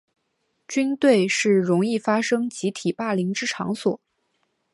[0.67, 4.01] 军队是容易发生集体霸凌之场所。